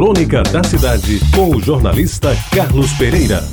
Crônica 0.00 0.42
da 0.44 0.64
Cidade, 0.64 1.20
com 1.36 1.54
o 1.54 1.60
jornalista 1.60 2.30
Carlos 2.54 2.90
Pereira. 2.94 3.44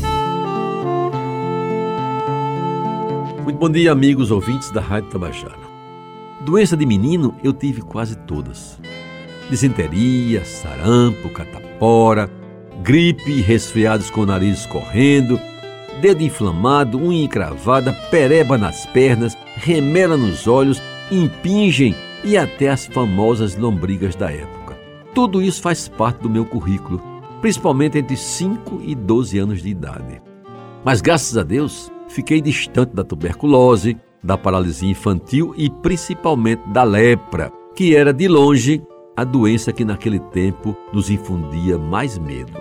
Muito 3.43 3.59
bom 3.59 3.69
dia, 3.69 3.91
amigos 3.91 4.31
ouvintes 4.31 4.71
da 4.71 4.79
Rádio 4.79 5.09
Tabajara. 5.09 5.59
Doença 6.45 6.77
de 6.77 6.85
menino 6.85 7.35
eu 7.43 7.51
tive 7.51 7.81
quase 7.81 8.15
todas: 8.19 8.79
disenteria, 9.49 10.45
sarampo, 10.45 11.29
catapora, 11.31 12.31
gripe, 12.81 13.41
resfriados 13.41 14.09
com 14.09 14.21
o 14.21 14.25
nariz 14.25 14.65
correndo, 14.67 15.37
dedo 15.99 16.23
inflamado, 16.23 16.97
unha 16.97 17.25
encravada, 17.25 17.91
pereba 18.09 18.57
nas 18.57 18.85
pernas, 18.85 19.37
remela 19.57 20.15
nos 20.15 20.47
olhos, 20.47 20.81
impingem 21.11 21.93
e 22.23 22.37
até 22.37 22.69
as 22.69 22.85
famosas 22.85 23.57
lombrigas 23.57 24.15
da 24.15 24.31
época. 24.31 24.56
Tudo 25.17 25.41
isso 25.41 25.63
faz 25.63 25.87
parte 25.87 26.19
do 26.19 26.29
meu 26.29 26.45
currículo, 26.45 27.01
principalmente 27.41 27.97
entre 27.97 28.15
5 28.15 28.81
e 28.83 28.93
12 28.93 29.39
anos 29.39 29.63
de 29.63 29.69
idade. 29.69 30.21
Mas 30.85 31.01
graças 31.01 31.35
a 31.35 31.41
Deus, 31.41 31.91
fiquei 32.07 32.39
distante 32.39 32.93
da 32.93 33.03
tuberculose, 33.03 33.97
da 34.23 34.37
paralisia 34.37 34.91
infantil 34.91 35.55
e 35.57 35.71
principalmente 35.71 36.61
da 36.69 36.83
lepra, 36.83 37.51
que 37.75 37.95
era 37.95 38.13
de 38.13 38.27
longe 38.27 38.83
a 39.15 39.23
doença 39.23 39.73
que 39.73 39.83
naquele 39.83 40.19
tempo 40.19 40.77
nos 40.93 41.09
infundia 41.09 41.79
mais 41.79 42.19
medo. 42.19 42.53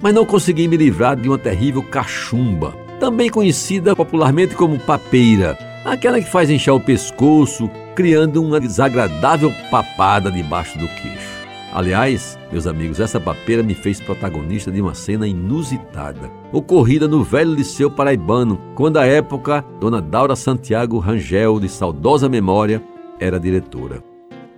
Mas 0.00 0.14
não 0.14 0.24
consegui 0.24 0.66
me 0.66 0.78
livrar 0.78 1.14
de 1.14 1.28
uma 1.28 1.36
terrível 1.36 1.82
cachumba, 1.82 2.72
também 2.98 3.28
conhecida 3.28 3.94
popularmente 3.94 4.54
como 4.54 4.78
papeira, 4.78 5.58
aquela 5.84 6.22
que 6.22 6.30
faz 6.30 6.48
inchar 6.48 6.74
o 6.74 6.80
pescoço, 6.80 7.70
criando 7.94 8.42
uma 8.42 8.58
desagradável 8.58 9.52
papada 9.70 10.32
debaixo 10.32 10.78
do 10.78 10.88
queixo. 10.88 11.39
Aliás, 11.72 12.36
meus 12.50 12.66
amigos, 12.66 12.98
essa 12.98 13.20
papeira 13.20 13.62
me 13.62 13.74
fez 13.74 14.00
protagonista 14.00 14.72
de 14.72 14.82
uma 14.82 14.92
cena 14.92 15.28
inusitada, 15.28 16.28
ocorrida 16.52 17.06
no 17.06 17.22
velho 17.22 17.54
Liceu 17.54 17.88
Paraibano, 17.88 18.60
quando 18.74 18.96
à 18.96 19.06
época 19.06 19.64
Dona 19.78 20.02
Daura 20.02 20.34
Santiago 20.34 20.98
Rangel, 20.98 21.60
de 21.60 21.68
saudosa 21.68 22.28
memória, 22.28 22.82
era 23.20 23.38
diretora. 23.38 24.02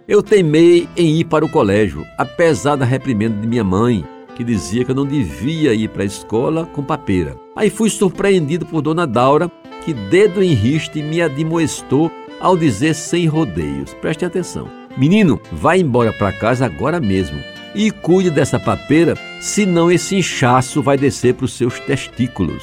Eu 0.08 0.22
teimei 0.22 0.88
em 0.96 1.20
ir 1.20 1.24
para 1.24 1.44
o 1.44 1.50
colégio, 1.50 2.02
apesar 2.16 2.76
da 2.76 2.86
reprimenda 2.86 3.38
de 3.38 3.46
minha 3.46 3.62
mãe, 3.62 4.02
que 4.34 4.42
dizia 4.42 4.82
que 4.82 4.90
eu 4.90 4.94
não 4.94 5.06
devia 5.06 5.74
ir 5.74 5.88
para 5.88 6.04
a 6.04 6.06
escola 6.06 6.64
com 6.64 6.82
papeira. 6.82 7.36
Aí 7.54 7.68
fui 7.68 7.90
surpreendido 7.90 8.64
por 8.64 8.80
Dona 8.80 9.06
Daura, 9.06 9.50
que 9.84 9.92
dedo 9.92 10.42
em 10.42 10.54
riste 10.54 11.02
me 11.02 11.20
admoestou 11.20 12.10
ao 12.40 12.56
dizer 12.56 12.94
sem 12.94 13.26
rodeios. 13.26 13.94
Preste 13.94 14.24
atenção. 14.24 14.68
Menino, 14.96 15.40
vá 15.50 15.76
embora 15.76 16.12
para 16.12 16.32
casa 16.32 16.66
agora 16.66 17.00
mesmo 17.00 17.38
e 17.74 17.90
cuide 17.90 18.30
dessa 18.30 18.60
papeira, 18.60 19.14
senão 19.40 19.90
esse 19.90 20.16
inchaço 20.16 20.82
vai 20.82 20.96
descer 20.98 21.34
para 21.34 21.46
os 21.46 21.54
seus 21.54 21.78
testículos. 21.80 22.62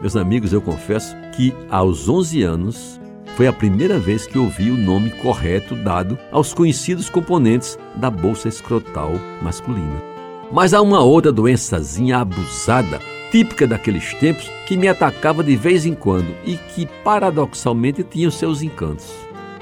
Meus 0.00 0.16
amigos, 0.16 0.52
eu 0.52 0.60
confesso 0.60 1.16
que 1.36 1.54
aos 1.70 2.08
11 2.08 2.42
anos 2.42 3.00
foi 3.36 3.46
a 3.46 3.52
primeira 3.52 3.98
vez 4.00 4.26
que 4.26 4.38
ouvi 4.38 4.70
o 4.70 4.76
nome 4.76 5.10
correto 5.10 5.76
dado 5.76 6.18
aos 6.32 6.52
conhecidos 6.52 7.08
componentes 7.08 7.78
da 7.94 8.10
bolsa 8.10 8.48
escrotal 8.48 9.12
masculina. 9.40 10.02
Mas 10.50 10.74
há 10.74 10.80
uma 10.80 11.00
outra 11.00 11.30
doençazinha 11.30 12.18
abusada, 12.18 12.98
típica 13.30 13.66
daqueles 13.66 14.14
tempos, 14.14 14.50
que 14.66 14.76
me 14.76 14.88
atacava 14.88 15.42
de 15.42 15.56
vez 15.56 15.86
em 15.86 15.94
quando 15.94 16.34
e 16.44 16.56
que 16.56 16.86
paradoxalmente 17.04 18.02
tinha 18.02 18.28
os 18.28 18.34
seus 18.36 18.62
encantos. 18.62 19.12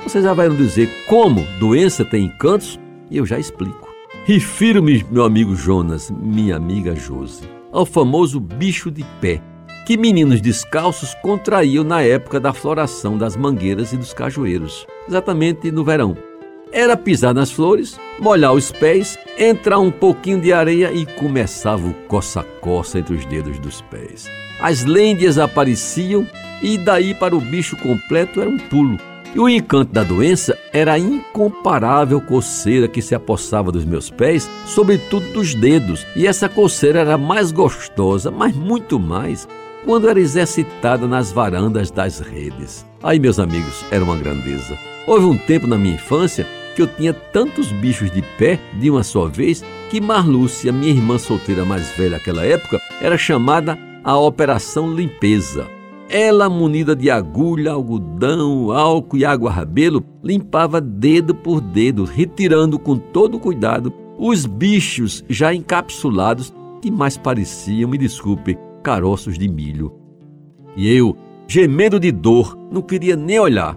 Vocês 0.02 0.24
já 0.24 0.32
vão 0.32 0.54
dizer 0.54 0.88
como 1.08 1.44
doença 1.58 2.04
tem 2.04 2.26
encantos? 2.26 2.78
E 3.10 3.16
eu 3.16 3.26
já 3.26 3.38
explico. 3.38 3.88
Refiro-me, 4.24 5.04
meu 5.10 5.24
amigo 5.24 5.54
Jonas, 5.54 6.10
minha 6.10 6.56
amiga 6.56 6.96
Josi, 6.96 7.48
ao 7.70 7.86
famoso 7.86 8.40
bicho 8.40 8.90
de 8.90 9.04
pé, 9.20 9.40
que 9.86 9.96
meninos 9.96 10.40
descalços 10.40 11.14
contraíam 11.22 11.84
na 11.84 12.02
época 12.02 12.40
da 12.40 12.52
floração 12.52 13.16
das 13.16 13.36
mangueiras 13.36 13.92
e 13.92 13.96
dos 13.96 14.12
cajueiros, 14.12 14.84
exatamente 15.08 15.70
no 15.70 15.84
verão. 15.84 16.16
Era 16.76 16.94
pisar 16.94 17.32
nas 17.32 17.50
flores, 17.50 17.98
molhar 18.18 18.52
os 18.52 18.70
pés, 18.70 19.18
entrar 19.38 19.78
um 19.78 19.90
pouquinho 19.90 20.38
de 20.38 20.52
areia 20.52 20.92
e 20.92 21.06
começava 21.06 21.88
o 21.88 21.94
coça-coça 22.06 22.98
entre 22.98 23.14
os 23.14 23.24
dedos 23.24 23.58
dos 23.58 23.80
pés. 23.80 24.28
As 24.60 24.84
lêndias 24.84 25.38
apareciam 25.38 26.26
e 26.60 26.76
daí 26.76 27.14
para 27.14 27.34
o 27.34 27.40
bicho 27.40 27.78
completo 27.78 28.42
era 28.42 28.50
um 28.50 28.58
pulo. 28.58 28.98
E 29.34 29.40
o 29.40 29.48
encanto 29.48 29.90
da 29.90 30.02
doença 30.02 30.54
era 30.70 30.92
a 30.92 30.98
incomparável 30.98 32.20
coceira 32.20 32.86
que 32.86 33.00
se 33.00 33.14
apossava 33.14 33.72
dos 33.72 33.86
meus 33.86 34.10
pés, 34.10 34.46
sobretudo 34.66 35.32
dos 35.32 35.54
dedos, 35.54 36.06
e 36.14 36.26
essa 36.26 36.46
coceira 36.46 37.00
era 37.00 37.16
mais 37.16 37.52
gostosa, 37.52 38.30
mas 38.30 38.54
muito 38.54 39.00
mais, 39.00 39.48
quando 39.86 40.10
era 40.10 40.20
exercitada 40.20 41.06
nas 41.06 41.32
varandas 41.32 41.90
das 41.90 42.20
redes. 42.20 42.84
Aí, 43.02 43.18
meus 43.18 43.38
amigos, 43.38 43.82
era 43.90 44.04
uma 44.04 44.16
grandeza. 44.16 44.76
Houve 45.06 45.24
um 45.24 45.38
tempo 45.38 45.66
na 45.66 45.78
minha 45.78 45.94
infância 45.94 46.46
que 46.76 46.82
eu 46.82 46.86
tinha 46.86 47.14
tantos 47.14 47.72
bichos 47.72 48.10
de 48.10 48.20
pé 48.38 48.60
de 48.74 48.90
uma 48.90 49.02
só 49.02 49.26
vez 49.26 49.64
que 49.90 49.98
Marlúcia, 49.98 50.70
minha 50.70 50.92
irmã 50.92 51.16
solteira 51.16 51.64
mais 51.64 51.90
velha 51.96 52.10
naquela 52.10 52.44
época, 52.44 52.78
era 53.00 53.16
chamada 53.16 53.78
a 54.04 54.16
Operação 54.18 54.92
Limpeza. 54.92 55.66
Ela, 56.08 56.50
munida 56.50 56.94
de 56.94 57.10
agulha, 57.10 57.72
algodão, 57.72 58.70
álcool 58.70 59.16
e 59.16 59.24
água 59.24 59.50
rabelo, 59.50 60.04
limpava 60.22 60.78
dedo 60.78 61.34
por 61.34 61.62
dedo, 61.62 62.04
retirando 62.04 62.78
com 62.78 62.96
todo 62.98 63.40
cuidado 63.40 63.92
os 64.18 64.44
bichos 64.44 65.24
já 65.28 65.54
encapsulados 65.54 66.54
que 66.82 66.90
mais 66.90 67.16
pareciam, 67.16 67.88
me 67.88 67.96
desculpe, 67.96 68.58
caroços 68.82 69.38
de 69.38 69.48
milho. 69.48 69.92
E 70.76 70.94
eu, 70.94 71.16
gemendo 71.48 71.98
de 71.98 72.12
dor, 72.12 72.56
não 72.70 72.82
queria 72.82 73.16
nem 73.16 73.40
olhar, 73.40 73.76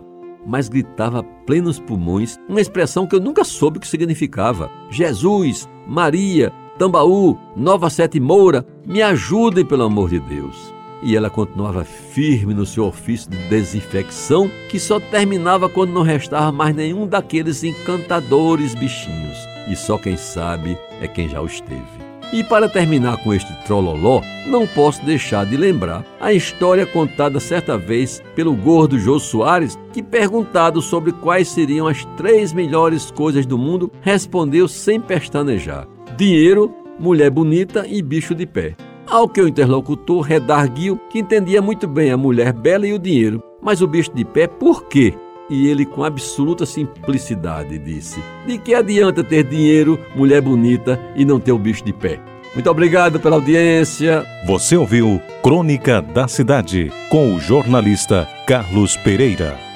mas 0.49 0.67
gritava 0.67 1.19
a 1.19 1.23
plenos 1.23 1.79
pulmões 1.79 2.37
uma 2.49 2.59
expressão 2.59 3.05
que 3.05 3.15
eu 3.15 3.19
nunca 3.19 3.43
soube 3.43 3.77
o 3.77 3.81
que 3.81 3.87
significava: 3.87 4.69
Jesus, 4.89 5.69
Maria, 5.87 6.51
Tambaú, 6.77 7.37
Nova 7.55 7.89
Sete 7.89 8.19
Moura, 8.19 8.65
me 8.85 9.01
ajudem 9.01 9.63
pelo 9.63 9.83
amor 9.83 10.09
de 10.09 10.19
Deus 10.19 10.73
e 11.01 11.15
ela 11.15 11.29
continuava 11.29 11.85
firme 11.85 12.53
no 12.53 12.65
seu 12.65 12.85
ofício 12.85 13.29
de 13.29 13.37
desinfecção, 13.47 14.51
que 14.69 14.79
só 14.79 14.99
terminava 14.99 15.69
quando 15.69 15.93
não 15.93 16.01
restava 16.01 16.51
mais 16.51 16.75
nenhum 16.75 17.07
daqueles 17.07 17.63
encantadores 17.63 18.75
bichinhos. 18.75 19.37
E 19.69 19.75
só 19.75 19.97
quem 19.97 20.17
sabe 20.17 20.77
é 20.99 21.07
quem 21.07 21.29
já 21.29 21.41
os 21.41 21.61
teve. 21.61 21.98
E 22.31 22.44
para 22.44 22.69
terminar 22.69 23.17
com 23.23 23.34
este 23.34 23.51
trololó, 23.66 24.22
não 24.45 24.67
posso 24.67 25.03
deixar 25.03 25.47
de 25.47 25.57
lembrar 25.57 26.06
a 26.19 26.31
história 26.31 26.85
contada 26.85 27.40
certa 27.40 27.75
vez 27.75 28.22
pelo 28.35 28.56
gordo 28.56 29.00
Jô 29.00 29.19
Soares, 29.19 29.78
que 29.91 30.03
perguntado 30.03 30.79
sobre 30.79 31.12
quais 31.12 31.47
seriam 31.47 31.88
as 31.88 32.06
três 32.16 32.53
melhores 32.53 33.09
coisas 33.09 33.47
do 33.47 33.57
mundo, 33.57 33.91
respondeu 34.01 34.67
sem 34.67 35.01
pestanejar: 35.01 35.88
dinheiro, 36.16 36.72
mulher 37.00 37.31
bonita 37.31 37.85
e 37.88 38.00
bicho 38.01 38.35
de 38.35 38.46
pé. 38.46 38.75
Ao 39.07 39.28
que 39.28 39.41
o 39.41 39.47
interlocutor 39.47 40.22
redarguiu 40.22 41.00
que 41.09 41.17
entendia 41.17 41.63
muito 41.63 41.88
bem 41.88 42.11
a 42.11 42.17
mulher 42.17 42.53
bela 42.53 42.85
e 42.85 42.94
o 42.94 43.00
dinheiro, 43.00 43.41
mas 43.59 43.81
o 43.81 43.88
bicho 43.88 44.13
de 44.13 44.23
pé 44.23 44.46
por 44.46 44.84
quê? 44.88 45.16
E 45.49 45.67
ele, 45.67 45.85
com 45.85 46.03
absoluta 46.03 46.65
simplicidade, 46.65 47.77
disse: 47.79 48.21
De 48.45 48.57
que 48.57 48.73
adianta 48.73 49.23
ter 49.23 49.43
dinheiro, 49.43 49.99
mulher 50.15 50.41
bonita 50.41 50.99
e 51.15 51.25
não 51.25 51.39
ter 51.39 51.51
o 51.51 51.59
bicho 51.59 51.83
de 51.83 51.93
pé? 51.93 52.19
Muito 52.53 52.69
obrigado 52.69 53.19
pela 53.19 53.35
audiência. 53.35 54.25
Você 54.45 54.75
ouviu 54.75 55.21
Crônica 55.43 56.01
da 56.01 56.27
Cidade 56.27 56.91
com 57.09 57.35
o 57.35 57.39
jornalista 57.39 58.27
Carlos 58.47 58.95
Pereira. 58.97 59.69